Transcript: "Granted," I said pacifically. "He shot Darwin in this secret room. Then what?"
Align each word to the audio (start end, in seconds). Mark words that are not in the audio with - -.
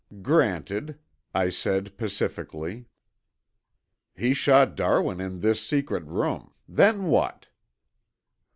"Granted," 0.23 0.97
I 1.31 1.51
said 1.51 1.95
pacifically. 1.95 2.87
"He 4.17 4.33
shot 4.33 4.75
Darwin 4.75 5.21
in 5.21 5.41
this 5.41 5.63
secret 5.63 6.03
room. 6.05 6.55
Then 6.67 7.03
what?" 7.03 7.49